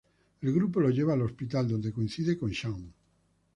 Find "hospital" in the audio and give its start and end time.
1.21-1.67